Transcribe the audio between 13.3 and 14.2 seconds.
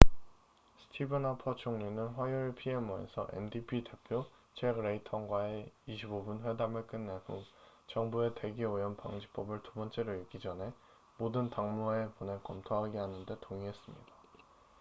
동의했습니다